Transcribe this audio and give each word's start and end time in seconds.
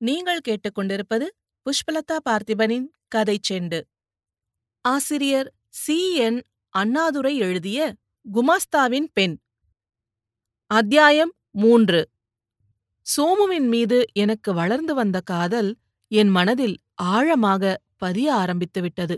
நீங்கள் 0.00 0.40
கேட்டுக்கொண்டிருப்பது 0.48 1.26
புஷ்பலதா 1.66 2.16
பார்த்திபனின் 2.24 2.84
கதை 3.08 3.38
செண்டு. 3.48 3.80
ஆசிரியர் 4.84 5.48
சி. 5.68 6.14
என். 6.16 6.38
அண்ணாதுரை 6.74 7.36
எழுதிய 7.36 7.78
குமாஸ்தாவின் 8.26 9.08
பெண். 9.12 9.34
அத்தியாயம் 10.70 11.32
மூன்று. 11.50 12.00
சோமுவின் 13.06 13.68
மீது 13.68 14.04
எனக்கு 14.12 14.54
வளர்ந்து 14.54 14.94
வந்த 14.94 15.20
காதல் 15.20 15.70
என் 16.10 16.28
மனதில் 16.28 16.76
ஆழமாக 16.94 17.78
பதிய 17.96 18.34
ஆரம்பித்துவிட்டது 18.34 19.16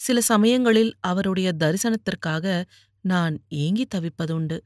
சில 0.00 0.20
சமயங்களில் 0.20 0.92
அவருடைய 1.00 1.52
தரிசனத்திற்காக 1.58 2.64
நான் 3.04 3.36
ஏங்கி 3.48 3.86
தவிப்பதுண்டு. 3.94 4.58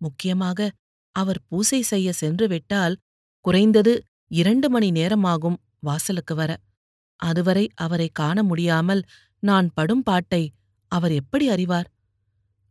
முக்கியமாக 0.00 0.68
அவர் 1.16 1.40
பூசை 1.48 1.82
செய்ய 1.82 2.12
சென்று 2.12 2.48
விட்டால் 2.48 2.96
குறைந்தது 3.44 3.94
இரண்டு 4.30 4.70
மணி 4.70 4.90
நேரமாகும் 4.90 5.58
வாசலுக்கு 5.80 6.34
வர. 6.34 6.56
அதுவரை 7.16 7.68
அவரை 7.74 8.08
காண 8.12 8.42
முடியாமல் 8.42 9.02
நான் 9.38 9.70
படும் 9.74 10.02
பாட்டை 10.02 10.52
அவர் 10.88 11.12
எப்படி 11.12 11.48
அறிவார்? 11.48 11.90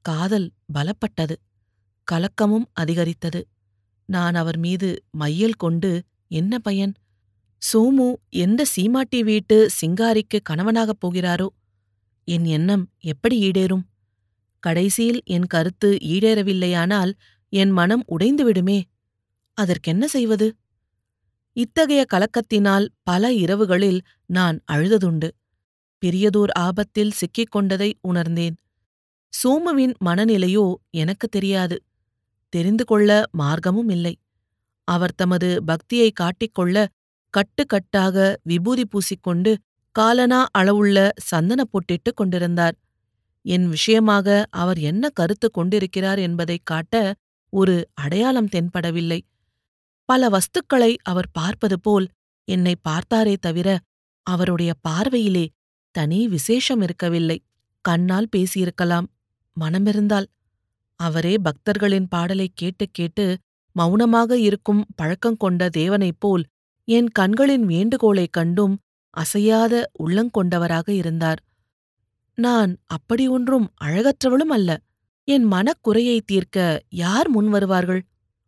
காதல் 0.01 0.51
பலப்பட்டது. 0.73 1.35
கலக்கமும் 2.07 2.65
அதிகரித்தது. 2.73 3.41
நான் 4.05 4.35
அவர் 4.35 4.57
மீது 4.57 5.03
மையல் 5.11 5.53
கொண்டு 5.53 6.03
என்ன 6.27 6.59
பயன்? 6.59 6.93
சோமு 7.61 8.13
எந்த 8.29 8.65
சீமாட்டி 8.65 9.23
வீட்டு 9.23 9.69
சிங்காரிக்கு 9.81 10.39
கணவனாகப் 10.49 10.99
போகிறாரோ? 11.05 11.47
என் 12.23 12.45
எண்ணம் 12.45 12.89
எப்படி 12.99 13.43
ஈடேறும்? 13.43 13.85
கடைசியில் 14.59 15.21
என் 15.25 15.45
கருத்து 15.45 15.97
ஈடேறவில்லையானால் 16.01 17.11
என் 17.49 17.69
மனம் 17.69 18.03
உடைந்துவிடுமே 18.09 18.81
அதற்கென்ன 19.53 20.07
செய்வது? 20.07 20.55
இத்தகைய 21.57 22.05
கலக்கத்தினால் 22.13 22.87
பல 23.03 23.31
இரவுகளில் 23.31 23.99
நான் 24.25 24.59
அழுததுண்டு. 24.71 25.29
பெரியதோர் 26.05 26.51
ஆபத்தில் 26.53 27.11
சிக்கிக் 27.11 27.51
கொண்டதை 27.51 27.97
உணர்ந்தேன். 28.01 28.57
சோமுவின் 29.29 29.93
மனநிலையோ 30.05 30.73
எனக்கு 30.89 31.27
தெரியாது. 31.27 31.83
தெரிந்து 32.49 32.85
கொள்ள 32.85 33.23
மார்க்கமும் 33.37 33.91
இல்லை. 33.91 34.17
அவர் 34.83 35.15
தமது 35.15 35.63
பக்தியை 35.63 36.11
காட்டிக்கொள்ள 36.11 36.85
கட்டுக்கட்டாக 37.29 38.35
விபூதி 38.43 38.83
பூசிக்கொண்டு 38.87 39.55
காலனா 39.91 40.47
அளவுள்ள 40.51 41.11
சந்தன 41.15 41.63
பொட்டிட்டுக் 41.63 42.15
கொண்டிருந்தார். 42.15 42.75
என் 43.41 43.69
விஷயமாக 43.69 44.45
அவர் 44.49 44.77
என்ன 44.77 45.09
கருத்து 45.09 45.51
கொண்டிருக்கிறார் 45.51 46.19
என்பதைக் 46.19 46.65
காட்ட 46.65 47.15
ஒரு 47.49 47.89
அடையாளம் 47.93 48.47
தென்படவில்லை. 48.47 49.19
பல 50.05 50.29
வஸ்துக்களை 50.29 50.95
அவர் 51.03 51.31
பார்ப்பது 51.31 51.79
போல் 51.79 52.07
என்னை 52.43 52.75
பார்த்தாரே 52.89 53.35
தவிர 53.37 53.79
அவருடைய 54.23 54.73
பார்வையிலே 54.81 55.49
தனி 55.91 56.27
விசேஷம் 56.27 56.81
இருக்கவில்லை. 56.81 57.43
கண்ணால் 57.81 58.27
பேசியிருக்கலாம். 58.35 59.05
மனமிருந்தால். 59.59 60.25
அவரே 60.95 61.37
பக்தர்களின் 61.37 62.07
பாடலைக் 62.07 62.51
கேட்டு 62.55 62.87
கேட்டு 62.91 63.37
மௌனமாக 63.71 64.37
இருக்கும் 64.37 64.85
பழக்கம் 64.95 65.37
கொண்ட 65.37 65.69
தேவனைப் 65.77 66.19
போல் 66.19 66.45
என் 66.83 67.07
கண்களின் 67.07 67.65
வேண்டுகோளைக் 67.65 68.33
கண்டும் 68.33 68.79
அசையாத 69.09 69.91
உள்ளங்கொண்டவராக 69.99 70.89
இருந்தார். 70.89 71.43
நான் 72.35 72.77
அப்படி 72.85 73.27
ஒன்றும் 73.27 73.73
அழகற்றவளும் 73.83 74.49
அல்ல. 74.49 74.81
என் 75.23 75.51
மனக்குறையை 75.51 76.19
தீர்க்க 76.25 76.83
யார் 76.89 77.35
முன்வருவார்கள்? 77.35 78.01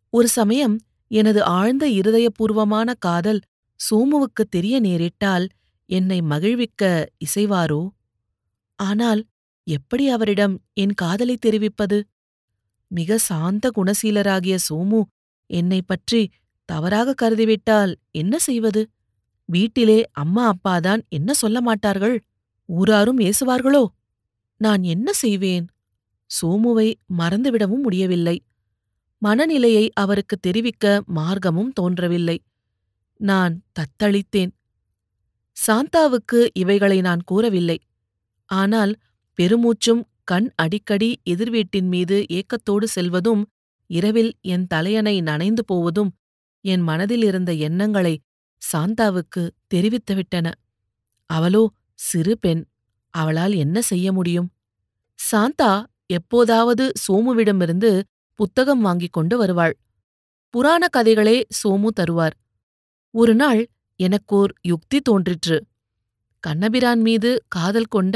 ஒரு 0.10 0.28
சமயம் 0.28 0.80
எனது 1.12 1.44
ஆழ்ந்த 1.44 1.88
இருதயபூர்வமான 1.90 2.94
காதல் 3.00 3.42
சோமுவுக்கு 3.80 4.44
தெரிய 4.50 4.82
நேரிட்டால் 4.82 5.48
என்னை 5.86 6.22
மகிழ்விக்க 6.22 7.12
இசைவாரோ? 7.26 7.90
ஆனால் 8.76 9.22
எப்படி 9.64 10.10
அவரிடம் 10.10 10.56
என் 10.74 10.94
காதலை 10.94 11.38
தெரிவிப்பது? 11.38 11.98
மிக 12.88 13.18
சாந்த 13.18 13.72
குணசீலராகிய 13.78 14.58
சோமு 14.70 15.02
என்னை 15.46 15.82
பற்றி 15.82 16.22
தவறாக 16.66 17.16
கருதிவிட்டால் 17.22 17.96
என்ன 18.12 18.38
செய்வது? 18.38 18.82
வீட்டிலே 19.46 20.04
அம்மா 20.12 20.54
அப்பாதான் 20.54 21.02
என்ன 21.10 21.34
சொல்ல 21.34 21.62
மாட்டார்கள்? 21.62 22.18
ஊராரும் 22.70 23.20
ஏசுவார்களோ? 23.20 23.86
நான் 24.62 24.84
என்ன 24.84 25.14
செய்வேன்? 25.14 25.66
சோமுவை 26.42 26.94
மறந்துவிடவும் 27.18 27.84
முடியவில்லை. 27.84 28.38
மனநிலையை 29.22 29.92
அவருக்கு 29.94 30.36
தெரிவிக்க 30.40 30.86
மார்க்கமும் 31.16 31.72
தோன்றவில்லை. 31.74 32.38
நான் 33.20 33.54
தத்தளித்தேன். 33.80 34.52
சாந்தாவுக்கு 35.58 36.40
இவைகளை 36.54 37.02
நான் 37.02 37.24
கூறவில்லை. 37.24 37.78
ஆனால் 38.50 38.94
பெருமூச்சும் 39.40 40.04
கண் 40.24 40.50
அடிக்கடி 40.56 41.10
எதிர்வீட்டின் 41.24 41.88
மீது 41.88 42.26
ஏக்கத்தோடு 42.30 42.88
செல்வதும் 42.96 43.44
இரவில் 43.90 44.32
என் 44.42 44.68
தலையணை 44.68 45.22
நனைந்து 45.22 45.66
போவதும் 45.66 46.12
என் 46.66 46.82
மனதில் 46.82 47.24
இருந்த 47.24 47.54
எண்ணங்களை 47.68 48.20
சாந்தாவுக்கு 48.62 49.44
தெரிவித்துவிட்டன. 49.74 50.48
அவளோ 51.30 51.64
சிறு 52.00 52.38
பெண். 52.40 52.64
அவளால் 53.14 53.54
என்ன 53.54 53.78
செய்ய 53.82 54.08
முடியும்? 54.14 54.50
சாந்தா 55.20 55.72
எப்போதாவது 56.06 56.92
சோமுவிடமிருந்து 57.04 57.92
புத்தகம் 58.38 58.82
வாங்கிக் 58.82 59.14
கொண்டு 59.14 59.38
வருவாள். 59.38 59.76
புராண 60.54 60.88
கதைகளே 60.98 61.38
சோமு 61.60 61.90
தருவார். 62.00 62.36
ஒரு 63.14 63.36
நாள் 63.36 63.62
எனக்கோர் 64.00 64.54
யுக்தி 64.62 65.00
தோன்றிற்று. 65.02 65.58
கண்ணபிரான் 66.44 67.02
மீது 67.02 67.30
காதல் 67.48 67.86
கொண்ட 67.86 68.16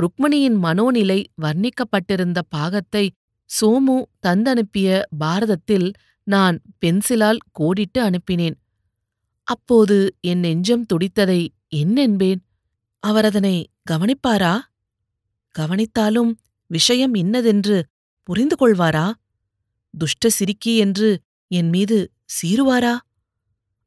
ருக்மணியின் 0.00 0.58
மனோநிலை 0.62 1.20
வர்ணிக்கப்பட்டிருந்த 1.42 2.38
பாகத்தை 2.48 3.04
சோமு 3.50 3.96
தந்தனுப்பிய 4.26 5.02
பாரதத்தில் 5.20 5.88
நான் 6.26 6.56
பென்சிலால் 6.78 7.42
கோடிட்டு 7.60 7.98
அனுப்பினேன். 7.98 8.56
அப்போது 9.48 9.98
என் 10.20 10.38
நெஞ்சம் 10.38 10.86
துடித்ததை 10.86 11.40
என்னென்பேன் 11.76 12.40
அவர் 13.02 13.24
அதனை 13.24 13.56
கவனிப்பாரா? 13.90 14.54
கவனித்தாலும் 15.54 16.32
விஷயம் 16.70 17.14
இன்னதென்று 17.14 17.76
புரிந்து 18.22 18.56
கொள்வாரா? 18.56 19.06
துஷ்ட 19.96 20.28
சிரிக்கி 20.28 20.72
என்று 20.76 21.08
என் 21.50 21.68
மீது 21.68 21.98
சீருவாரா 22.36 22.94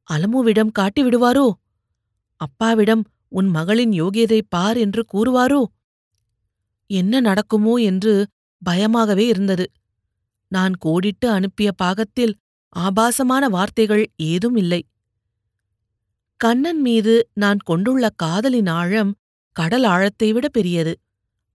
அலமுவிடம் 0.08 0.76
காட்டிவிடுவாரோ 0.80 1.48
அப்பாவிடம் 2.42 3.04
உன் 3.28 3.50
மகளின் 3.50 3.94
யோகியதை 3.94 4.40
பார் 4.50 4.78
என்று 4.78 5.02
கூறுவாரோ? 5.14 5.62
என்ன 6.90 7.20
நடக்குமோ 7.20 7.74
என்று 7.82 8.14
பயமாகவே 8.62 9.26
இருந்தது. 9.28 9.66
நான் 10.52 10.76
கோடிட்டு 10.86 11.28
அனுப்பிய 11.30 11.70
பாகத்தில் 11.72 12.34
ஆபாசமான 12.76 13.44
வார்த்தைகள் 13.48 14.04
ஏதும் 14.24 14.56
இல்லை. 14.56 14.82
கண்ணன் 16.40 16.82
மீது 16.82 17.14
நான் 17.34 17.60
கொண்டுள்ள 17.64 18.10
காதலின் 18.16 18.70
ஆழம் 18.72 19.12
கடல் 19.56 19.84
ஆழத்தை 19.84 20.30
விட 20.34 20.48
பெரியது. 20.50 20.94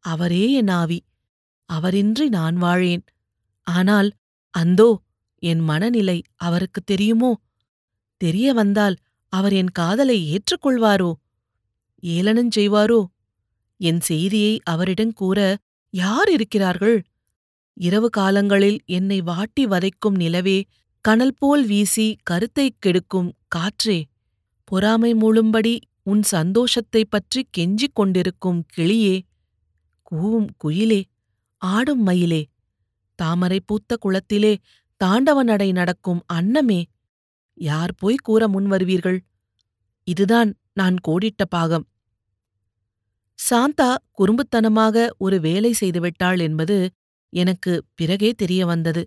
அவரே 0.04 0.44
என் 0.52 0.72
ஆவி. 0.80 0.98
அவரின்றி 1.70 2.26
நான் 2.28 2.56
வாழேன். 2.56 3.04
ஆனால் 3.66 4.08
அந்தோ 4.58 5.00
என் 5.38 5.58
மனநிலை 5.58 6.22
அவருக்கு 6.36 6.80
தெரியுமோ? 6.80 7.40
தெரிய 8.16 8.52
வந்தால் 8.52 8.96
அவர் 9.28 9.52
என் 9.52 9.70
காதலை 9.70 10.18
ஏற்றுக்கொள்வாரோ? 10.30 11.12
ஏளனஞ் 12.02 12.50
செய்வாரோ? 12.56 13.04
என் 13.76 14.00
செய்தியை 14.00 14.60
அவரிடம் 14.64 15.12
கூற 15.12 15.58
யார் 15.90 16.30
இருக்கிறார்கள்? 16.30 17.04
இரவு 17.74 18.10
காலங்களில் 18.10 18.78
என்னை 18.84 19.20
வாட்டி 19.20 19.66
வதைக்கும் 19.66 20.14
நிலவே 20.14 20.64
கனல் 21.00 21.34
போல் 21.38 21.66
வீசி 21.66 22.16
கருத்தைக் 22.22 22.76
கெடுக்கும் 22.78 23.32
காற்றே. 23.48 24.04
பொறாமை 24.64 25.14
மூழும்படி 25.14 25.80
உன் 26.02 26.22
சந்தோஷத்தைப் 26.30 27.10
பற்றி 27.10 27.46
கெஞ்சிக் 27.58 27.94
கொண்டிருக்கும் 27.94 28.64
கிளியே 28.76 29.20
கூவும் 30.10 30.46
குயிலே 30.56 31.02
ஆடும் 31.58 32.02
மயிலே. 32.02 32.46
தாமரை 33.14 33.58
பூத்த 33.60 33.96
குளத்திலே 33.96 34.52
தாண்டவ 35.00 35.38
நடை 35.42 35.72
நடக்கும் 35.72 36.20
அன்னமே. 36.32 36.80
யார் 37.58 37.92
போய் 37.94 38.18
கூற 38.22 38.42
முன்வருவீர்கள் 38.48 39.18
இதுதான் 40.06 40.50
நான் 40.72 40.96
கோடிட்ட 41.08 41.42
பாகம். 41.48 41.84
சாந்தா 43.38 43.90
குறும்புத்தனமாக 44.18 45.06
ஒரு 45.18 45.36
வேலை 45.40 45.74
செய்துவிட்டாள் 45.80 46.40
என்பது 46.40 46.76
எனக்கு 47.32 47.72
பிறகே 47.94 48.30
தெரிய 48.32 48.62
வந்தது. 48.66 49.02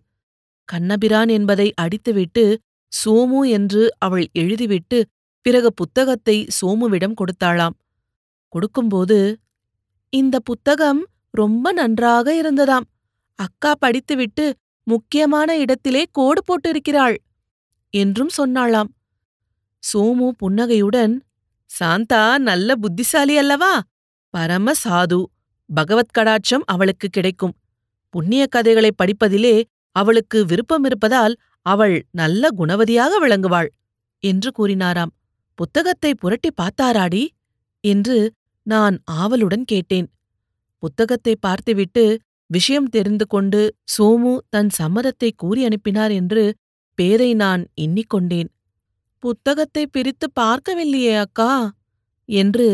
கண்ணபிரான் 0.70 1.30
என்பதை 1.30 1.68
அடித்துவிட்டு 1.82 2.44
சோமு 2.92 3.42
என்று 3.50 3.84
அவள் 3.98 4.26
எழுதிவிட்டு 4.34 4.98
பிறகு 5.46 5.70
புத்தகத்தை 5.74 6.38
சோமுவிடம் 6.58 7.18
கொடுத்தாளாம். 7.22 7.76
கொடுக்கும்போது 8.54 9.18
இந்த 10.14 10.36
புத்தகம் 10.40 11.02
ரொம்ப 11.32 11.72
நன்றாக 11.72 12.28
இருந்ததாம். 12.42 12.86
அக்கா 13.40 13.72
படித்துவிட்டு 13.80 14.46
முக்கியமான 14.88 15.50
இடத்திலே 15.58 16.04
கோடு 16.12 16.42
போட்டிருக்கிறாள் 16.42 17.18
என்றும் 17.94 18.32
சொன்னாளாம். 18.38 18.90
சோமு 19.84 20.28
புன்னகையுடன் 20.38 21.14
சாந்தா 21.70 22.22
நல்ல 22.40 22.70
புத்திசாலி 22.76 23.36
அல்லவா? 23.38 23.74
பரம 24.34 24.74
சாது 24.84 25.20
பகவத்கடாட்சம் 25.70 26.66
அவளுக்கு 26.66 27.08
கிடைக்கும். 27.08 27.56
புண்ணிய 28.14 28.44
கதைகளை 28.48 28.92
படிப்பதிலே 28.96 29.56
அவளுக்கு 29.96 30.40
விருப்பமிருப்பதால் 30.46 31.36
அவள் 31.66 31.96
நல்ல 32.12 32.50
குணவதியாக 32.58 33.14
விளங்குவாள் 33.20 33.70
என்று 34.24 34.50
கூறினாராம். 34.58 35.12
புத்தகத்தை 35.60 36.12
புரட்டி 36.16 36.50
பார்த்தாராடி? 36.62 37.24
என்று 37.84 38.18
நான் 38.68 38.96
ஆவலுடன் 39.22 39.66
கேட்டேன். 39.66 40.08
புத்தகத்தை 40.84 41.34
பார்த்துவிட்டு 41.40 42.04
விஷயம் 42.50 42.90
தெரிந்து 42.90 43.26
கொண்டு 43.28 43.62
சோமு 43.98 44.34
தன் 44.50 44.70
சம்மதத்தை 44.80 45.30
கூறி 45.36 45.62
அனுப்பினார் 45.66 46.12
என்று 46.12 46.44
பேரை 46.98 47.32
நான் 47.34 47.64
எண்ணிக்கொண்டேன் 47.82 48.50
புத்தகத்தை 49.24 49.84
பிரித்து 49.88 50.28
பார்க்கவில்லையே 50.40 51.16
அக்கா 51.18 51.52
என்று 52.30 52.68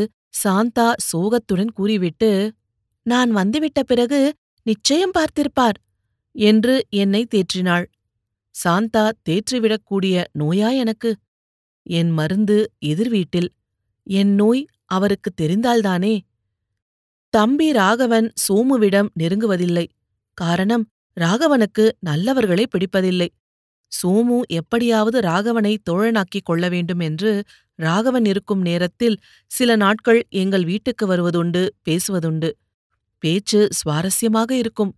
சாந்தா 0.44 0.88
சோகத்துடன் 1.12 1.72
கூறிவிட்டு 1.74 2.32
நான் 3.06 3.32
வந்துவிட்ட 3.32 3.80
பிறகு 3.84 4.22
நிச்சயம் 4.66 5.16
பார்த்திருப்பார் 5.18 5.78
என்று 6.36 6.76
என்னை 6.90 7.22
தேற்றினாள். 7.26 7.86
சாந்தா 8.56 9.06
தேற்றிவிடக்கூடிய 9.30 10.24
நோயா 10.40 10.70
எனக்கு. 10.76 11.12
என் 11.86 12.12
மருந்து 12.12 12.58
எதிர்வீட்டில். 12.86 13.50
என் 14.08 14.34
நோய் 14.34 14.62
அவருக்கு 14.86 15.30
தெரிந்தால்தானே. 15.42 16.14
தம்பி 17.34 17.72
ராகவன் 17.72 18.34
சோமுவிடம் 18.48 19.10
நெருங்குவதில்லை. 19.20 19.86
காரணம் 20.34 20.88
ராகவனுக்கு 21.20 21.90
நல்லவர்களை 22.06 22.66
பிடிப்பதில்லை. 22.72 23.28
சோமு 24.02 24.42
எப்படியாவது 24.48 25.20
ராகவனை 25.20 25.78
தோழனாக்கிக் 25.90 26.44
கொள்ள 26.44 26.70
வேண்டும் 26.70 27.00
என்று 27.00 27.44
ராகவன் 27.76 28.26
இருக்கும் 28.26 28.62
நேரத்தில் 28.62 29.18
சில 29.48 29.76
நாட்கள் 29.76 30.26
எங்கள் 30.30 30.66
வீட்டுக்கு 30.66 31.08
வருவதுண்டு 31.08 31.70
பேசுவதுண்டு. 31.90 32.52
பேச்சு 33.20 33.68
சுவாரஸ்யமாக 33.72 34.52
இருக்கும். 34.52 34.96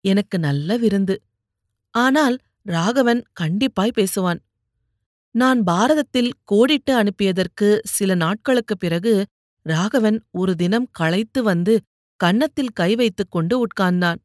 எனக்கு 0.00 0.38
நல்ல 0.38 0.76
விருந்து. 0.76 1.22
ஆனால் 1.90 2.38
ராகவன் 2.62 3.22
கண்டிப்பாய் 3.40 3.96
பேசுவான். 3.96 4.38
நான் 5.30 5.64
பாரதத்தில் 5.64 6.30
கோடிட்டு 6.44 6.90
அனுப்பியதற்கு 6.90 7.78
சில 7.82 8.14
நாட்களுக்குப் 8.14 8.80
பிறகு 8.80 9.26
ராகவன் 9.68 10.18
ஒரு 10.30 10.52
தினம் 10.54 10.88
களைத்து 10.92 11.40
வந்து 11.42 11.74
கன்னத்தில் 12.20 12.72
கை 12.72 12.90
வைத்துக் 12.94 13.30
கொண்டு 13.30 13.54
உட்கார்ந்தான். 13.64 14.20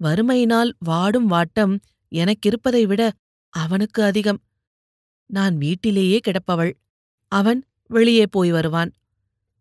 வறுமையினால் 0.00 0.70
வாடும் 0.78 1.28
வாட்டம் 1.30 1.74
எனக்கிருப்பதை 2.12 2.82
விட 2.86 3.02
அவனுக்கு 3.54 4.00
அதிகம். 4.02 4.40
நான் 5.30 5.54
வீட்டிலேயே 5.56 6.18
கிடப்பவள். 6.18 6.72
அவன் 7.32 7.60
வெளியே 7.90 8.26
போய் 8.26 8.50
வருவான். 8.50 8.90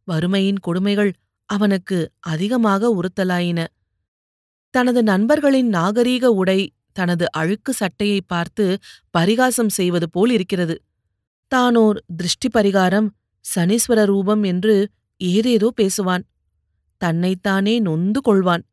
வறுமையின் 0.08 0.60
கொடுமைகள் 0.60 1.12
அவனுக்கு 1.50 1.98
அதிகமாக 2.26 2.92
உறுத்தலாயின. 3.00 3.60
தனது 4.74 5.02
நண்பர்களின் 5.04 5.70
நாகரீக 5.74 6.26
உடை 6.42 6.60
தனது 6.92 7.26
அழுக்கு 7.32 7.72
சட்டையை 7.74 8.20
பார்த்து 8.28 8.66
பரிகாசம் 9.10 9.70
செய்வது 9.70 10.08
போல் 10.10 10.32
இருக்கிறது. 10.32 10.76
தானோர் 11.52 12.00
திருஷ்டி 12.18 12.48
பரிகாரம் 12.54 13.08
சனீஸ்வர 13.56 14.06
ரூபம் 14.06 14.44
என்று 14.44 14.90
ஏதேதோ 15.18 15.74
பேசுவான். 15.82 16.24
தன்னைத்தானே 16.98 17.80
நொந்து 17.80 18.22
கொள்வான். 18.28 18.64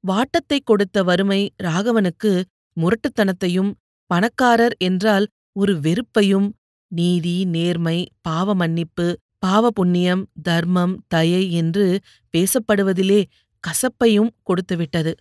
வாட்டத்தைக் 0.00 0.66
கொடுத்த 0.66 1.02
வறுமை 1.02 1.52
ராகவனுக்கு 1.62 2.42
முரட்டுத்தனத்தையும் 2.76 3.72
பணக்காரர் 4.06 4.76
என்றால் 4.78 5.26
ஒரு 5.52 5.74
வெறுப்பையும் 5.74 6.52
நீதி 6.88 7.44
நேர்மை 7.44 8.08
பாவ 8.20 8.54
மன்னிப்பு 8.54 9.18
பாவ 9.38 9.70
புண்ணியம் 9.70 10.30
தர்மம் 10.42 11.04
தயை 11.08 11.52
என்று 11.52 12.00
பேசப்படுவதிலே 12.36 13.24
கசப்பையும் 13.60 14.30
கொடுத்துவிட்டது. 14.42 15.12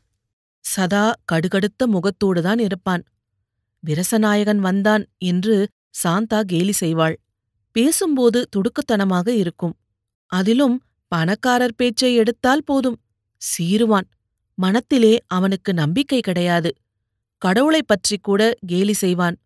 சதா 0.59 1.13
கடுகடுத்த 1.31 1.87
முகத்தோடுதான் 1.87 2.59
இருப்பான். 2.59 3.03
விரசநாயகன் 3.87 4.59
வந்தான் 4.59 5.05
என்று 5.17 5.67
சாந்தா 6.03 6.41
கேலி 6.41 6.73
செய்வாள். 6.79 7.15
பேசும்போது 7.73 8.49
துடுக்குத்தனமாக 8.49 9.27
இருக்கும். 9.27 9.77
அதிலும் 10.25 10.83
பணக்காரர் 11.07 11.75
பேச்சை 11.75 12.15
எடுத்தால் 12.15 12.63
போதும். 12.63 12.99
சீருவான். 13.37 14.07
மனத்திலே 14.55 15.19
அவனுக்கு 15.27 15.73
நம்பிக்கை 15.73 16.19
கிடையாது. 16.19 16.75
கடவுளைப் 17.37 17.87
பற்றிக் 17.87 18.23
கூட 18.23 18.53
கேலி 18.67 18.93
செய்வான். 18.93 19.37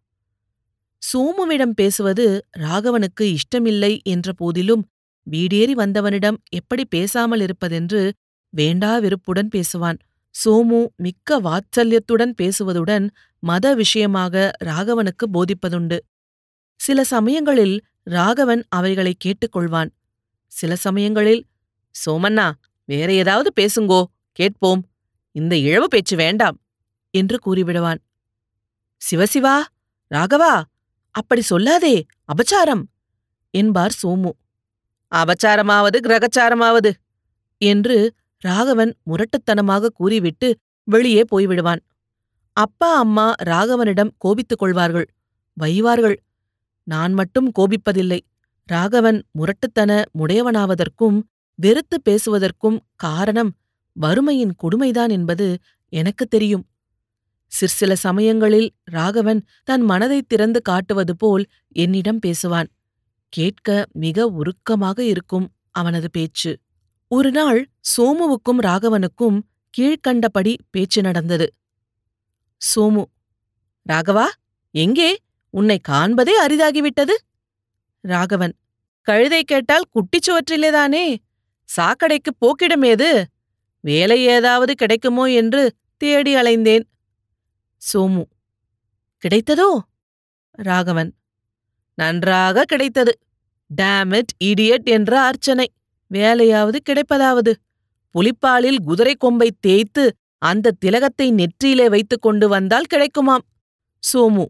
சோமுவிடம் 1.00 1.74
பேசுவது 1.76 2.46
ராகவனுக்கு 2.58 3.22
இஷ்டமில்லை 3.22 4.00
என்ற 4.04 4.34
போதிலும் 4.34 4.90
வீடேறி 5.32 5.72
வந்தவனிடம் 5.72 6.38
எப்படி 6.50 6.86
பேசாமல் 6.86 7.40
இருப்பதென்று 7.40 8.14
வேண்டா 8.50 8.98
வெறுப்புடன் 8.98 9.50
பேசுவான். 9.56 9.98
சோமு 10.46 10.86
மிக்க 10.96 11.42
வாத்சல்யத்துடன் 11.42 12.34
பேசுவதுடன் 12.42 13.10
மத 13.40 13.74
விஷயமாக 13.74 14.52
ராகவனுக்கு 14.64 15.28
போதிப்பதுண்டு. 15.34 16.00
சில 16.76 17.04
சமயங்களில் 17.04 17.86
ராகவன் 18.10 18.64
அவைகளை 18.70 19.16
கேட்டுக்கொள்வான். 19.26 19.90
சில 20.48 20.76
சமயங்களில் 20.76 21.46
சோமண்ணா 22.06 22.52
வேற 22.86 23.14
ஏதாவது 23.14 23.50
பேசுங்கோ 23.62 24.04
கேட்போம். 24.32 24.82
இந்த 25.32 25.56
இழவு 25.56 25.88
பேச்சு 25.88 26.16
வேண்டாம் 26.16 26.58
என்று 27.14 27.38
கூறிவிடுவான். 27.46 28.00
சிவசிவா 29.02 29.56
ராகவா 30.12 30.64
அப்படி 31.12 31.42
சொல்லாதே 31.50 31.96
அபச்சாரம் 32.26 32.84
என்பார் 33.50 33.98
சோமு. 34.04 34.32
அபச்சாரமாவது 35.16 35.98
கிரகச்சாரமாவது 36.04 36.92
என்று 37.58 38.14
ராகவன் 38.40 38.96
முரட்டுத்தனமாக 39.06 39.90
கூறிவிட்டு 39.90 40.58
வெளியே 40.84 41.24
போய்விடுவான். 41.36 41.80
அப்பா 42.54 42.98
அம்மா 42.98 43.34
ராகவனிடம் 43.44 44.12
கோபித்துக் 44.18 44.60
கொள்வார்கள். 44.60 45.08
வைவார்கள். 45.62 46.18
நான் 46.88 47.14
மட்டும் 47.14 47.52
கோபிப்பதில்லை. 47.60 48.20
ராகவன் 48.66 49.24
முரட்டுத்தன 49.32 50.04
முடையவனாவதற்கும் 50.20 51.22
வெறுத்து 51.56 52.02
பேசுவதற்கும் 52.10 52.80
காரணம் 52.96 53.56
வறுமையின் 53.94 54.54
கொடுமைதான் 54.56 55.10
என்பது 55.10 55.58
எனக்குத் 55.90 56.30
தெரியும். 56.30 56.68
சிற்சில 57.48 57.96
சமயங்களில் 57.96 58.74
ராகவன் 58.84 59.46
தன் 59.64 59.82
மனதைத் 59.82 60.30
திறந்து 60.30 60.62
காட்டுவது 60.62 61.16
போல் 61.16 61.46
என்னிடம் 61.68 62.20
பேசுவான். 62.26 62.68
கேட்க 63.30 63.86
மிக 63.92 64.28
உருக்கமாக 64.28 65.00
இருக்கும் 65.00 65.50
அவனது 65.72 66.10
பேச்சு. 66.12 66.60
ஒரு 67.08 67.32
நாள் 67.32 67.70
சோமுவுக்கும் 67.98 68.60
ராகவனுக்கும் 68.62 69.42
கீழ்க்கண்டபடி 69.78 70.56
பேச்சு 70.70 71.02
நடந்தது. 71.02 71.54
சோமு 72.76 73.04
ராகவா 73.90 74.26
எங்கே? 74.72 75.18
உன்னை 75.50 75.80
காண்பதே 75.90 76.34
அரிதாகிவிட்டது. 76.46 77.16
ராகவன் 78.02 78.56
கழுதை 79.02 79.44
கேட்டால் 79.44 79.90
குட்டிச்சுவற்றிலேதானே 79.94 81.16
சாக்கடைக்குப் 81.70 82.40
போக்கிடமேது 82.42 83.24
வேலை 83.80 84.26
ஏதாவது 84.26 84.74
கிடைக்குமோ 84.74 85.26
என்று 85.32 85.74
தேடி 85.98 86.36
அலைந்தேன். 86.36 86.86
சோமு 87.82 88.24
கிடைத்ததோ? 89.24 89.70
ராகவன் 90.52 91.12
நன்றாக 91.94 92.64
கிடைத்தது. 92.64 93.20
டேமிட் 93.70 94.34
இடியட் 94.44 94.84
என்ற 94.84 95.22
அர்ச்சனை. 95.22 95.72
வேலையாவது 96.12 96.78
கிடைப்பதாவது. 96.90 97.54
புலிப்பாலில் 98.16 98.80
குதிரை 98.84 99.16
கொம்பை 99.16 99.50
தேய்த்து 99.60 100.16
அந்த 100.42 100.76
திலகத்தை 100.86 101.28
நெற்றியிலே 101.32 101.90
வைத்துக் 101.90 102.22
கொண்டு 102.22 102.48
வந்தால் 102.48 102.90
கிடைக்குமாம். 102.94 103.46
சோமு 104.04 104.46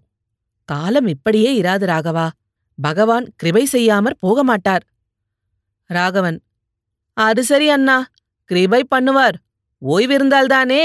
காலம் 0.70 1.08
இப்படியே 1.08 1.52
இராது 1.62 1.86
ராகவா. 1.94 2.28
பகவான் 2.80 3.26
கிருபை 3.36 3.64
செய்யாமற் 3.72 4.20
போக 4.20 4.44
மாட்டார் 4.44 4.84
ராகவன் 5.90 6.38
அது 7.18 7.42
சரி 7.44 7.68
அண்ணா 7.70 7.98
கிருபை 8.50 8.82
பண்ணுவார். 8.96 9.38
ஓய்விருந்தால்தானே? 9.82 10.84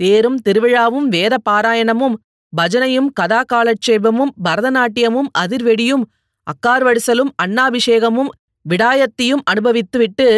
தேரும் 0.00 0.38
திருவிழாவும் 0.48 1.06
வேத 1.08 1.34
பாராயணமும் 1.50 2.16
பஜனையும் 2.52 3.08
கதா 3.12 3.40
காலட்சேபமும் 3.52 4.32
பரதநாட்டியமும் 4.44 5.30
அதிர்வெடியும் 5.38 6.04
அக்கார்வடிசலும் 6.46 7.30
அண்ணாபிஷேகமும் 7.42 8.30
விடாயத்தையும் 8.66 9.44
அனுபவித்துவிட்டு 9.50 10.28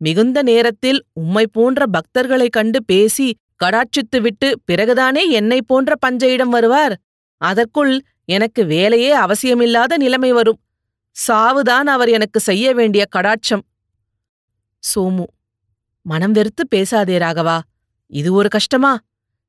மிகுந்த 0.00 0.38
நேரத்தில் 0.42 1.00
உம்மை 1.12 1.44
போன்ற 1.52 1.84
பக்தர்களைக் 1.92 2.56
கண்டு 2.56 2.84
பேசி 2.84 3.28
கடாட்சித்துவிட்டு 3.64 4.48
பிறகுதானே 4.70 5.22
என்னை 5.30 5.58
போன்ற 5.66 5.94
பஞ்சையிடம் 6.06 6.54
வருவார்? 6.56 6.94
அதற்குள் 7.40 7.94
எனக்கு 8.24 8.66
வேலையே 8.66 9.16
அவசியமில்லாத 9.16 9.96
நிலைமை 9.96 10.32
வரும். 10.32 10.60
சாவுதான் 11.28 11.86
அவர் 11.86 12.08
எனக்கு 12.08 12.40
செய்ய 12.40 12.74
வேண்டிய 12.74 13.04
கடாட்சம். 13.16 13.60
சோமு 14.94 15.24
மனம் 16.02 16.32
வெறுத்து 16.32 16.68
பேசாதே 16.68 17.18
ராகவா 17.18 17.60
இது 18.06 18.32
ஒரு 18.32 18.48
கஷ்டமா? 18.48 18.98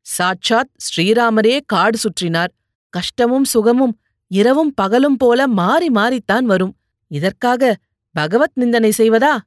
சாட்சாத் 0.01 0.69
ஸ்ரீராமரே 0.77 1.59
காடு 1.65 1.97
சுற்றினார். 1.97 2.53
கஷ்டமும் 2.89 3.43
சுகமும் 3.43 3.99
இரவும் 4.27 4.73
பகலும் 4.73 5.17
போல 5.17 5.47
மாறி 5.47 5.89
மாறித்தான் 5.89 6.43
வரும். 6.43 6.75
இதற்காக 7.07 7.77
பகவத் 8.11 8.51
நிந்தனை 8.53 8.91
செய்வதா? 8.97 9.37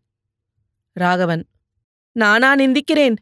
ராகவன் 0.93 1.47
நானா 2.13 2.55
நிந்திக்கிறேன். 2.55 3.17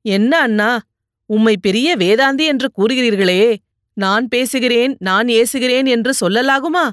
என்ன 0.00 0.40
அண்ணா 0.40 0.80
உம்மை 1.26 1.56
பெரிய 1.60 1.96
வேதாந்தி 1.96 2.44
என்று 2.44 2.70
கூறுகிறீர்களே. 2.76 3.56
நான் 3.94 4.28
பேசுகிறேன் 4.28 4.96
நான் 4.98 5.26
ஏசுகிறேன் 5.26 5.88
என்று 5.88 6.14
சொல்லலாகுமா? 6.20 6.90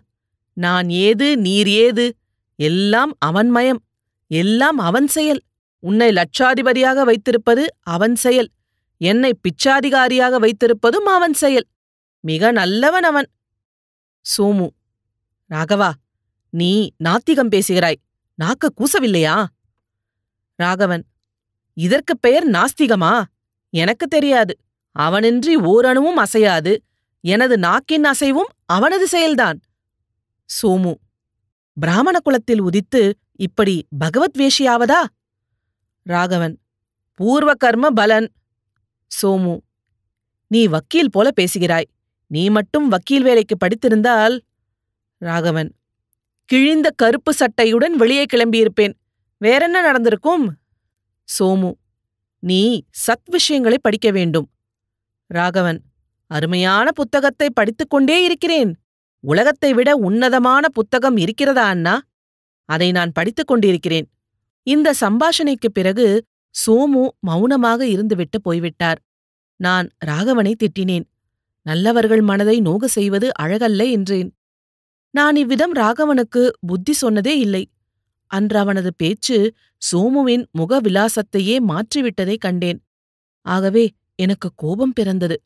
நான் 0.54 0.90
ஏது 0.90 1.38
நீர் 1.38 1.68
ஏது? 1.68 2.16
எல்லாம் 2.56 3.16
அவன் 3.20 3.50
மயம். 3.50 3.84
எல்லாம் 4.28 4.78
அவன் 4.78 5.08
செயல். 5.08 5.42
உன்னை 5.80 6.12
லட்சாதிபதியாக 6.12 7.02
வைத்திருப்பது 7.04 7.76
அவன் 7.80 8.16
செயல். 8.16 8.50
என்னை 8.98 9.40
பிச்சாதிகாரியாக 9.42 10.40
வைத்திருப்பதும் 10.40 11.06
அவன் 11.06 11.34
செயல். 11.34 11.68
மிக 12.20 12.52
நல்லவன் 12.52 13.04
அவன். 13.04 13.30
சோமு 14.38 14.68
ராகவா 15.50 15.92
நீ 16.50 16.92
நாத்திகம் 17.04 17.50
பேசுகிறாய். 17.50 18.00
நாக்க 18.44 18.70
கூசவில்லையா? 18.78 19.46
ராகவன் 20.56 21.06
இதற்குப் 21.74 22.22
பெயர் 22.22 22.50
நாஸ்திகமா? 22.50 23.24
எனக்கு 23.70 24.08
தெரியாது. 24.08 24.58
அவனின்றி 25.00 25.56
ஓரணுவும் 25.56 26.20
அசையாது. 26.20 26.84
எனது 27.22 27.58
நாக்கின் 27.58 28.04
அசைவும் 28.04 28.50
அவனது 28.66 29.08
செயல்தான். 29.12 29.60
சோமு. 30.62 30.94
பிராமண 31.74 32.20
குலத்தில் 32.20 32.62
உதித்து 32.62 33.14
இப்படி 33.32 33.88
பகவத் 33.98 34.38
வேஷியாவதா? 34.38 35.06
ராகவன். 36.04 36.60
பூர்வ 37.14 37.54
கர்ம 37.54 37.90
பலன். 37.90 38.32
சோமு. 39.22 39.60
நீ 40.48 40.68
வக்கீல் 40.68 41.12
போல 41.12 41.32
பேசுகிறாய். 41.32 41.90
நீ 42.28 42.50
மட்டும் 42.50 42.88
வக்கீல் 42.88 43.24
வேலைக்கு 43.24 43.58
படித்திருந்தால்? 43.58 44.40
ராகவன். 45.18 45.76
கிழிந்த 46.46 46.90
கருப்பு 46.96 47.34
சட்டையுடன் 47.40 47.92
வெளியே 47.92 48.26
கிளம்பியிருப்பேன். 48.34 48.94
வேறென்ன 49.38 49.82
நடந்திருக்கும்? 49.82 50.58
சோமு. 51.40 51.74
நீ 52.40 52.84
சத் 53.08 53.26
விஷயங்களை 53.26 53.78
படிக்க 53.82 54.12
வேண்டும். 54.12 54.50
ராகவன் 55.34 55.82
அருமையான 56.28 56.92
புத்தகத்தை 56.92 57.50
படித்துக் 57.54 57.90
கொண்டே 57.90 58.24
இருக்கிறேன். 58.24 58.76
உலகத்தை 59.20 59.74
விட 59.74 59.96
உன்னதமான 59.96 60.70
புத்தகம் 60.70 61.18
இருக்கிறதா 61.18 61.64
அண்ணா? 61.64 62.02
அதை 62.66 62.92
நான் 62.92 63.12
படித்துக் 63.12 63.48
கொண்டிருக்கிறேன். 63.48 64.10
இந்த 64.64 64.94
சம்பாஷணைக்குப் 65.02 65.74
பிறகு 65.74 66.24
சோமு 66.66 67.08
மௌனமாக 67.20 67.86
இருந்துவிட்டு 67.86 68.40
போய்விட்டார். 68.42 69.02
நான் 69.56 69.90
ராகவனை 70.06 70.54
திட்டினேன். 70.54 71.04
நல்லவர்கள் 71.62 72.22
மனதை 72.22 72.60
நோக 72.60 72.88
செய்வது 72.88 73.32
அழகல்ல 73.40 73.92
என்றேன். 73.92 74.36
நான் 75.10 75.36
இவ்விதம் 75.36 75.76
ராகவனுக்கு 75.76 76.50
புத்தி 76.68 76.94
சொன்னதே 77.02 77.38
இல்லை. 77.38 77.70
அன்று 78.28 78.60
அவனது 78.60 78.96
பேச்சு 78.96 79.54
சோமுவின் 79.92 80.46
முக 80.52 80.82
விலாசத்தையே 80.82 81.60
மாற்றிவிட்டதைக் 81.68 82.38
கண்டேன். 82.38 82.84
ஆகவே 83.42 83.92
எனக்கு 84.20 84.50
கோபம் 84.56 84.94
பிறந்தது. 84.94 85.42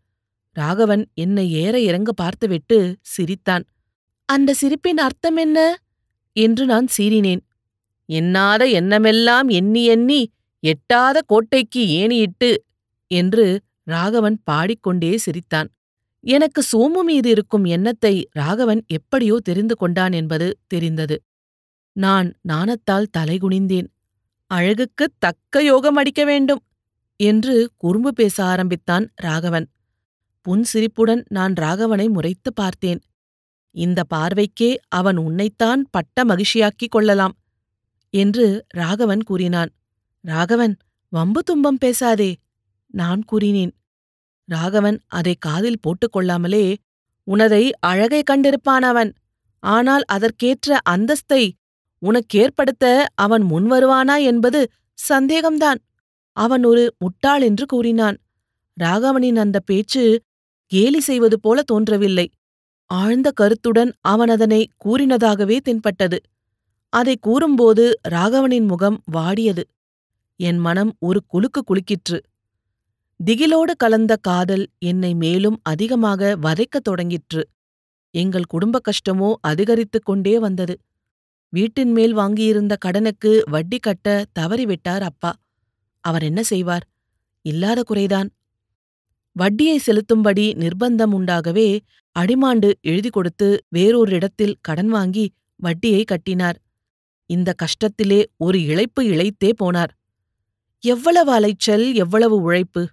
ராகவன் 0.51 1.03
என்னை 1.13 1.51
ஏற 1.51 1.80
இறங்க 1.80 2.12
பார்த்துவிட்டு 2.12 2.98
சிரித்தான். 3.01 3.63
அந்த 4.25 4.53
சிரிப்பின் 4.53 4.98
அர்த்தம் 4.98 5.36
என்ன? 5.36 5.77
என்று 6.36 6.65
நான் 6.65 6.88
சீறினேன். 6.98 7.42
எண்ணாத 8.10 8.72
எண்ணமெல்லாம் 8.72 9.48
எண்ணி 9.48 9.86
எண்ணி 9.86 10.22
எட்டாத 10.60 11.22
கோட்டைக்கு 11.25 11.84
ஏணியிட்டு 12.01 12.56
என்று 13.08 13.62
ராகவன் 13.84 14.38
பாடிக்கொண்டே 14.44 15.18
சிரித்தான். 15.18 15.70
எனக்கு 16.24 16.62
சோமு 16.72 17.06
மீது 17.06 17.30
இருக்கும் 17.30 17.65
எண்ணத்தை 17.65 18.27
ராகவன் 18.32 18.84
எப்படியோ 18.88 19.38
தெரிந்து 19.44 19.75
கொண்டான் 19.75 20.12
என்பது 20.12 20.58
தெரிந்தது. 20.68 21.22
நான் 21.96 22.30
நாணத்தால் 22.50 23.10
தலைகுனிந்தேன். 23.18 23.88
அழகுக்குத் 24.53 25.15
தக்க 25.20 25.63
யோகம் 25.63 25.96
அடிக்க 25.96 26.24
வேண்டும். 26.25 26.62
என்று 27.20 27.55
குறும்பு 27.77 28.13
பேச 28.13 28.43
ஆரம்பித்தான் 28.43 29.05
ராகவன். 29.15 29.67
புன்சிரிப்புடன் 30.46 31.24
நான் 31.29 31.53
ராகவனை 31.53 32.10
முறைத்து 32.10 32.53
பார்த்தேன். 32.53 33.01
இந்த 33.75 34.03
பார்வைக்கே 34.13 34.75
அவன் 34.89 35.17
உன்னைத்தான் 35.17 35.82
பட்ட 35.91 36.25
மகிழ்ச்சியாக்கிக் 36.25 36.91
கொள்ளலாம் 36.91 37.36
என்று 38.13 38.65
ராகவன் 38.67 39.24
கூறினான். 39.24 39.72
ராகவன் 40.24 40.75
வம்பு 41.10 41.41
தும்பம் 41.51 41.79
பேசாதே 41.79 42.32
நான் 42.93 43.22
கூறினேன். 43.24 43.74
ராகவன் 44.50 44.98
அதை 45.08 45.36
காதில் 45.39 45.82
போட்டுக்கொள்ளாமலே 45.84 46.75
உனதை 47.27 47.72
அழகை 47.79 48.22
கண்டிருப்பான் 48.32 48.86
அவன் 48.86 49.12
ஆனால் 49.60 50.03
அதற்கேற்ற 50.05 50.79
அந்தஸ்தை 50.89 51.43
உனக்கேற்படுத்த 52.01 52.86
அவன் 53.15 53.43
முன்வருவானா 53.43 54.15
என்பது 54.22 54.62
சந்தேகம்தான். 55.10 55.79
அவன் 56.34 56.63
ஒரு 56.63 56.96
முட்டாள் 57.00 57.42
என்று 57.42 57.66
கூறினான். 57.66 58.18
ராகவனின் 58.74 59.36
அந்த 59.36 59.60
பேச்சு 59.60 60.22
கேலி 60.66 61.00
செய்வது 61.00 61.40
போல 61.40 61.62
தோன்றவில்லை. 61.62 62.32
ஆழ்ந்த 62.86 63.32
கருத்துடன் 63.32 63.94
அவன் 64.02 64.30
அதனை 64.30 64.70
கூறினதாகவே 64.86 65.60
தென்பட்டது. 65.60 66.22
அதை 66.90 67.18
கூறும்போது 67.18 68.00
ராகவனின் 68.10 68.66
முகம் 68.66 69.04
வாடியது. 69.13 69.63
என் 70.36 70.58
மனம் 70.58 70.96
ஒரு 71.00 71.24
குலுக்கு 71.28 71.63
குலுக்கிற்று. 71.63 72.20
திகிலோடு 73.25 73.75
கலந்த 73.78 74.16
காதல் 74.16 74.68
என்னை 74.80 75.16
மேலும் 75.16 75.60
அதிகமாக 75.63 76.38
வதைக்கத் 76.42 76.88
தொடங்கிற்று. 76.90 77.44
எங்கள் 78.12 78.46
குடும்ப 78.46 78.80
கஷ்டமோ 78.80 79.34
அதிகரித்துக் 79.42 80.06
கொண்டே 80.06 80.40
வந்தது. 80.40 80.80
வீட்டின் 81.50 81.92
மேல் 81.92 82.16
வாங்கியிருந்த 82.16 82.75
கடனுக்கு 82.78 83.44
வட்டி 83.50 83.78
கட்ட 83.78 84.25
தவறிவிட்டார் 84.40 85.02
அப்பா. 85.02 85.34
அவர் 86.03 86.24
என்ன 86.24 86.43
செய்வார்? 86.43 86.86
இல்லாத 87.45 87.83
குறைதான். 87.89 88.29
வட்டியை 89.36 89.77
செலுத்தும்படி 89.86 90.45
நிர்பந்தம் 90.53 91.13
உண்டாகவே 91.19 91.67
அடிமாண்டு 92.15 92.69
எழுதி 92.81 93.10
கொடுத்து 93.10 93.48
வேறொரு 93.69 94.12
இடத்தில் 94.12 94.55
கடன் 94.62 94.88
வாங்கி 94.88 95.25
வட்டியை 95.55 96.03
கட்டினார். 96.03 96.57
இந்த 97.29 97.50
கஷ்டத்திலே 97.63 98.19
ஒரு 98.38 98.60
இழைப்பு 98.60 99.01
இழைத்தே 99.03 99.51
போனார். 99.63 99.93
எவ்வளவு 100.83 101.31
அலைச்சல் 101.31 101.86
எவ்வளவு 101.93 102.36
உழைப்பு. 102.41 102.83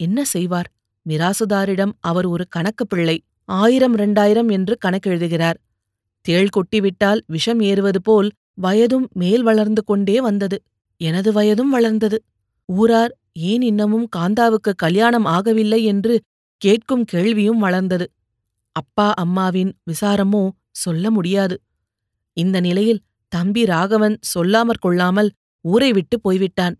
என்ன 0.00 0.24
செய்வார்? 0.24 0.68
மிராசுதாரிடம் 1.06 1.92
அவர் 2.00 2.26
ஒரு 2.26 2.44
கணக்கு 2.48 2.86
பிள்ளை 2.86 3.16
ஆயிரம் 3.44 3.96
ரெண்டாயிரம் 3.96 4.50
என்று 4.50 4.74
கணக்கெழுதுகிறார். 4.84 5.58
தேள் 6.24 6.52
கொட்டிவிட்டால் 6.56 7.20
விஷம் 7.26 7.60
ஏறுவது 7.60 8.00
போல் 8.02 8.28
வயதும் 8.62 9.06
மேல் 9.12 9.42
வளர்ந்து 9.42 9.82
கொண்டே 9.84 10.20
வந்தது. 10.20 10.58
எனது 11.00 11.30
வயதும் 11.32 11.70
வளர்ந்தது. 11.70 12.18
ஊரார் 12.68 13.12
ஏன் 13.32 13.62
இன்னமும் 13.62 14.08
காந்தாவுக்கு 14.16 14.72
கல்யாணம் 14.76 15.26
ஆகவில்லை 15.26 15.82
என்று 15.84 16.14
கேட்கும் 16.62 17.04
கேள்வியும் 17.04 17.58
வளர்ந்தது. 17.58 18.06
அப்பா 18.76 19.12
அம்மாவின் 19.12 19.72
விசாரமோ 19.86 20.42
சொல்ல 20.74 21.10
முடியாது. 21.10 21.56
இந்த 22.36 22.60
நிலையில் 22.60 23.00
தம்பி 23.32 23.64
ராகவன் 23.64 24.18
சொல்லாமற் 24.34 24.80
கொள்ளாமல் 24.80 25.30
ஊரை 25.64 25.92
விட்டு 25.92 26.20
போய்விட்டான். 26.20 26.76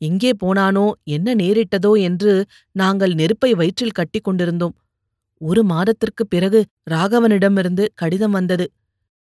எங்கே 0.00 0.30
போனானோ 0.44 0.90
என்ன 1.04 1.34
நேரிட்டதோ 1.34 2.00
என்று 2.00 2.32
நாங்கள் 2.72 3.14
நெருப்பை 3.14 3.54
வயிற்றில் 3.54 3.96
கட்டிக் 3.98 4.24
கொண்டிருந்தோம். 4.24 4.74
ஒரு 5.40 5.64
மாதத்திற்குப் 5.64 6.30
பிறகு 6.30 6.64
ராகவனிடமிருந்து 6.90 7.84
கடிதம் 7.94 8.30
வந்தது. 8.30 8.66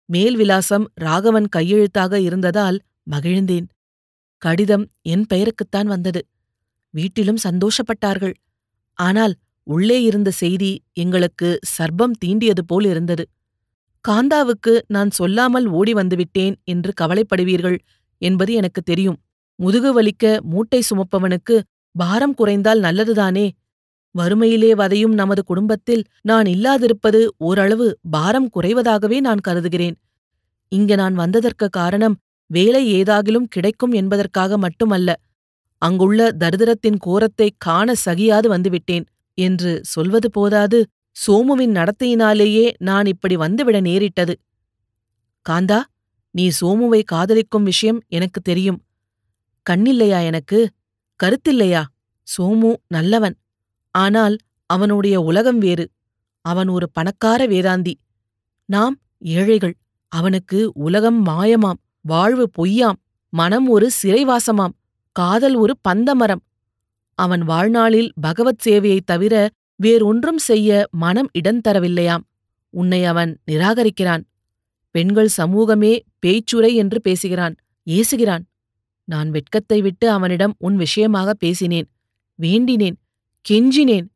மேல் 0.08 0.36
விலாசம் 0.36 0.86
ராகவன் 0.94 1.48
கையெழுத்தாக 1.56 2.14
இருந்ததால் 2.20 2.78
மகிழ்ந்தேன். 3.10 3.66
கடிதம் 4.42 4.84
என் 5.02 5.24
பெயருக்குத்தான் 5.32 5.88
வந்தது. 5.94 6.20
வீட்டிலும் 6.94 7.40
சந்தோஷப்பட்டார்கள். 7.44 8.34
ஆனால் 8.98 9.34
உள்ளே 9.66 9.98
இருந்த 10.02 10.30
செய்தி 10.32 10.70
எங்களுக்கு 10.92 11.48
சர்ப்பம் 11.74 12.14
தீண்டியது 12.24 12.62
போல் 12.66 12.84
இருந்தது. 12.84 13.24
காந்தாவுக்கு 14.04 14.72
நான் 14.86 15.10
சொல்லாமல் 15.10 15.66
ஓடி 15.70 15.92
வந்துவிட்டேன் 15.92 16.54
என்று 16.64 16.92
கவலைப்படுவீர்கள் 17.00 17.78
என்பது 18.22 18.52
எனக்கு 18.54 18.80
தெரியும். 18.82 19.18
முதுகு 19.58 19.90
வலிக்க 19.92 20.24
மூட்டை 20.42 20.80
சுமப்பவனுக்கு 20.90 21.56
பாரம் 21.94 22.34
குறைந்தால் 22.34 22.80
நல்லதுதானே? 22.80 23.46
வறுமையிலே 24.14 24.70
வதையும் 24.74 25.14
நமது 25.14 25.42
குடும்பத்தில் 25.44 26.02
நான் 26.20 26.46
இல்லாதிருப்பது 26.46 27.20
ஓரளவு 27.38 27.86
பாரம் 28.10 28.48
குறைவதாகவே 28.56 29.18
நான் 29.20 29.44
கருதுகிறேன். 29.48 29.96
இங்க 30.72 30.94
நான் 30.94 31.14
வந்ததற்கு 31.14 31.66
காரணம் 31.70 32.16
வேலை 32.52 32.82
ஏதாகிலும் 32.94 33.48
கிடைக்கும் 33.48 33.92
என்பதற்காக 33.92 34.58
மட்டுமல்ல 34.58 35.10
அங்குள்ள 35.82 36.20
தரிதிரத்தின் 36.38 36.98
கோரத்தை 37.06 37.48
காண 37.58 37.92
சகியாது 38.04 38.48
வந்துவிட்டேன் 38.54 39.06
என்று 39.38 39.70
சொல்வது 39.84 40.28
போதாது 40.30 40.78
சோமுவின் 41.16 41.74
நடத்தையினாலேயே 41.78 42.66
நான் 42.78 43.06
இப்படி 43.06 43.34
வந்துவிட 43.36 43.80
நேரிட்டது. 43.80 44.34
காந்தா 45.46 45.80
நீ 46.34 46.44
சோமுவை 46.60 47.00
காதலிக்கும் 47.04 47.62
விஷயம் 47.62 48.00
எனக்கு 48.08 48.40
தெரியும். 48.40 48.78
கண்ணில்லையா 49.66 50.20
எனக்கு? 50.24 50.60
கருத்தில்லையா? 51.20 51.82
சோமு 52.28 52.70
நல்லவன். 52.88 53.36
ஆனால் 53.94 54.36
அவனுடைய 54.70 55.16
உலகம் 55.20 55.58
வேறு. 55.58 55.86
அவன் 56.44 56.68
ஒரு 56.68 56.86
பணக்கார 56.90 57.40
வேதாந்தி. 57.46 57.94
நாம் 58.68 58.96
ஏழைகள். 59.32 59.74
அவனுக்கு 60.12 60.58
உலகம் 60.74 61.20
மாயமாம். 61.22 61.80
வாழ்வு 62.06 62.50
பொய்யாம் 62.50 62.96
மனம் 63.28 63.68
ஒரு 63.68 63.90
சிறைவாசமாம் 64.02 64.72
காதல் 65.12 65.54
ஒரு 65.54 65.76
பந்தமரம். 65.88 66.40
அவன் 67.14 67.40
வாழ்நாளில் 67.40 68.12
பகவத் 68.20 68.68
சேவையைத் 68.68 69.06
தவிர 69.06 69.50
வேறொன்றும் 69.76 70.38
செய்ய 70.38 70.86
மனம் 70.90 71.30
இடந்தரவில்லையாம் 71.38 72.20
உன்னை 72.70 73.04
அவன் 73.04 73.38
நிராகரிக்கிறான். 73.50 74.22
பெண்கள் 74.90 75.28
சமூகமே 75.28 76.02
பேச்சுரை 76.18 76.74
என்று 76.74 77.00
பேசுகிறான் 77.00 77.54
ஏசுகிறான். 77.90 78.42
நான் 79.04 79.30
வெட்கத்தை 79.30 79.82
விட்டு 79.82 80.10
அவனிடம் 80.10 80.54
உன் 80.58 80.76
விஷயமாக 80.76 81.34
பேசினேன் 81.34 81.88
வேண்டினேன் 82.42 82.96
கெஞ்சினேன். 83.48 84.06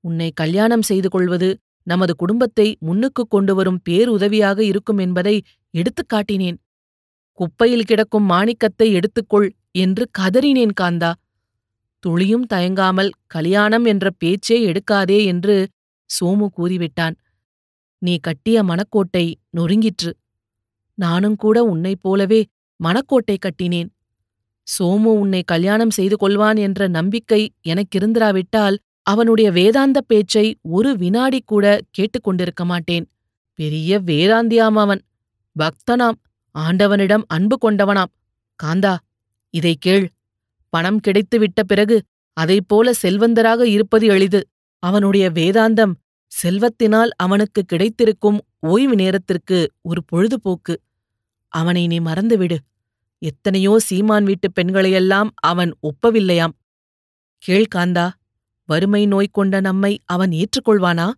உன்னை 0.00 0.32
கல்யாணம் 0.34 0.82
செய்து 0.82 1.08
கொள்வது 1.08 1.58
நமது 1.82 2.16
குடும்பத்தை 2.16 2.76
முன்னுக்குக் 2.80 3.30
கொண்டு 3.30 3.54
வரும் 3.54 3.80
பேருதவியாக 3.90 4.58
இருக்கும் 4.58 4.98
என்பதை 4.98 5.42
எடுத்துக் 5.70 6.12
காட்டினேன். 6.14 6.56
குப்பையில் 7.38 7.84
கிடக்கும் 7.84 8.26
மாணிக்கத்தை 8.30 8.88
எடுத்துக்கொள் 8.92 9.48
என்று 9.74 10.04
கதறினேன் 10.18 10.74
காந்தா. 10.80 11.12
துளியும் 12.04 12.46
தயங்காமல் 12.46 13.10
கல்யாணம் 13.26 13.84
என்ற 13.84 14.06
பேச்சே 14.18 14.56
எடுக்காதே 14.66 15.18
என்று 15.24 15.56
சோமு 16.10 16.46
கூறிவிட்டான். 16.56 17.16
நீ 18.02 18.14
கட்டிய 18.18 18.56
மணக்கோட்டை 18.62 19.24
நொறுங்கிற்று. 19.56 20.12
நானும் 20.98 21.36
கூட 21.36 21.56
உன்னைப் 21.64 22.02
போலவே 22.02 22.40
மணக்கோட்டை 22.80 23.36
கட்டினேன். 23.38 23.90
சோமு 24.66 25.10
உன்னை 25.22 25.42
கல்யாணம் 25.46 25.90
செய்து 25.90 26.16
கொள்வான் 26.16 26.58
என்ற 26.58 26.88
நம்பிக்கை 26.88 27.42
எனக்கிருந்திராவிட்டால் 27.68 28.76
அவனுடைய 29.06 29.48
வேதாந்த 29.50 29.98
பேச்சை 30.00 30.46
ஒரு 30.68 30.96
வினாடி 30.96 31.40
கூட 31.46 31.66
கேட்டுக்கொண்டிருக்க 31.98 32.62
மாட்டேன். 32.64 33.04
பெரிய 33.58 34.00
வேதாந்தியாம் 34.00 34.78
அவன். 34.78 35.02
பக்தனாம். 35.56 36.18
ஆண்டவனிடம் 36.58 37.24
அன்பு 37.26 37.56
கொண்டவனாம். 37.60 38.12
காந்தா 38.62 38.96
இதை 39.50 39.76
கேள். 39.80 40.10
பணம் 40.68 41.00
கிடைத்துவிட்ட 41.00 41.62
பிறகு 41.66 42.02
அதைப்போல 42.40 42.92
செல்வந்தராக 43.02 43.62
இருப்பது 43.62 44.06
எளிது. 44.06 44.48
அவனுடைய 44.78 45.30
வேதாந்தம் 45.30 45.92
செல்வத்தினால் 46.42 47.08
அவனுக்கு 47.16 47.62
கிடைத்திருக்கும் 47.62 48.40
ஓய்வு 48.60 48.94
நேரத்திற்கு 48.94 49.72
ஒரு 49.80 50.04
பொழுதுபோக்கு. 50.04 50.80
அவனை 51.48 51.86
நீ 51.86 52.00
மறந்துவிடு. 52.00 52.56
எத்தனையோ 53.18 53.78
சீமான் 53.78 54.24
வீட்டுப் 54.24 54.52
பெண்களையெல்லாம் 54.60 55.30
அவன் 55.34 55.76
ஒப்பவில்லையாம். 55.82 56.52
கேள் 57.38 57.64
காந்தா 57.74 58.10
வறுமை 58.64 59.06
நோய் 59.06 59.28
கொண்ட 59.32 59.60
நம்மை 59.60 60.00
அவன் 60.04 60.30
ஏற்றுக்கொள்வானா? 60.30 61.10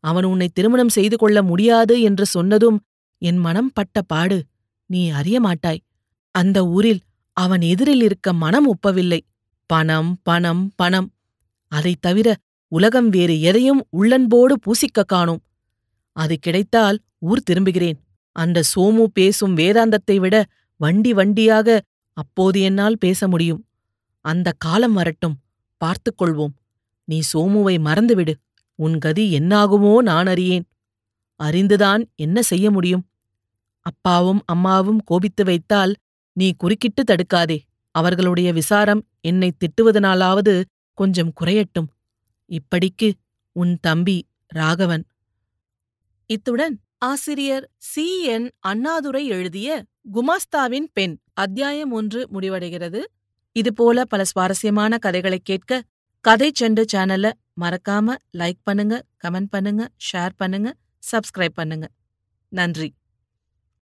அவன் 0.00 0.24
உன்னை 0.24 0.48
திருமணம் 0.48 0.88
செய்து 0.88 1.16
கொள்ள 1.16 1.42
முடியாது 1.42 2.00
என்று 2.00 2.26
சொன்னதும் 2.26 2.80
என் 3.18 3.36
மனம் 3.36 3.70
பட்ட 3.74 4.02
பாடு. 4.02 4.44
நீ 4.90 5.08
அறிய 5.08 5.40
மாட்டாய். 5.40 5.82
அந்த 6.30 6.66
ஊரில் 6.66 7.00
அவன் 7.32 7.60
எதிரில் 7.60 8.02
இருக்க 8.02 8.32
மனம் 8.32 8.74
ஒப்பவில்லை. 8.74 9.20
பணம் 9.66 10.20
பணம் 10.22 10.72
பணம். 10.76 11.12
அதைத் 11.68 12.00
தவிர 12.00 12.36
உலகம் 12.68 13.08
வேறு 13.08 13.40
எதையும் 13.40 13.86
உள்ளன்போடு 13.90 14.56
பூசிக்க 14.58 15.04
காணோம். 15.06 15.42
அது 16.12 16.38
கிடைத்தால் 16.38 17.00
ஊர் 17.18 17.42
திரும்புகிறேன். 17.50 17.98
அந்த 18.32 18.62
சோமு 18.76 19.04
பேசும் 19.04 19.56
வேதாந்தத்தை 19.56 20.16
விட 20.16 20.46
வண்டி 20.76 21.12
வண்டியாக 21.12 21.80
அப்போது 22.12 22.60
என்னால் 22.60 22.98
பேச 22.98 23.28
முடியும். 23.28 23.66
அந்த 24.20 24.52
காலம் 24.58 24.92
வரட்டும். 24.92 25.38
பார்த்துக் 25.76 26.22
கொள்வோம். 26.22 26.54
நீ 27.04 27.20
சோமுவை 27.32 27.78
மறந்துவிடு. 27.78 28.34
உன் 28.74 28.98
கதி 28.98 29.38
என்னாகுமோ 29.38 29.96
நான் 29.96 30.26
அறியேன். 30.26 30.68
அறிந்துதான் 31.44 32.04
என்ன 32.14 32.42
செய்ய 32.42 32.70
முடியும்? 32.70 33.09
அப்பாவும் 33.82 34.42
அம்மாவும் 34.46 35.00
கோபித்து 35.04 35.44
வைத்தால் 35.44 35.94
நீ 36.32 36.52
குறுக்கிட்டு 36.52 37.02
தடுக்காதே. 37.02 37.58
அவர்களுடைய 37.90 38.52
விசாரம் 38.52 39.06
என்னை 39.20 39.52
திட்டுவதனாலாவது 39.58 40.64
கொஞ்சம் 40.94 41.32
குறையட்டும். 41.40 41.88
இப்படிக்கு 42.48 43.12
உன் 43.52 43.78
தம்பி 43.80 44.26
ராகவன். 44.46 45.04
இத்துடன் 46.26 46.80
ஆசிரியர் 46.98 47.70
சி. 47.78 48.22
என். 48.24 48.50
அண்ணாதுரை 48.58 49.26
எழுதிய 49.26 49.84
குமாஸ்தாவின் 50.14 50.86
பெண் 50.92 51.18
அத்தியாயம் 51.32 51.90
ஒன்று 51.90 52.28
முடிவடைகிறது. 52.32 53.00
இதுபோல 53.52 54.04
பல 54.04 54.24
சுவாரஸ்யமான 54.24 54.98
கதைகளைக் 54.98 55.44
கேட்க 55.44 55.82
கதை 56.20 56.52
செண்டு 56.60 56.84
சேனல்ல 56.92 57.32
மறக்காம 57.60 58.14
லைக் 58.38 58.60
பண்ணுங்க 58.62 59.04
கமெண்ட் 59.24 59.46
பண்ணுங்க 59.50 59.88
ஷேர் 60.12 60.30
பண்ணுங்க 60.36 60.74
சப்ஸ்கிரைப் 61.12 61.54
பண்ணுங்க. 61.54 61.88
நன்றி. 62.48 62.94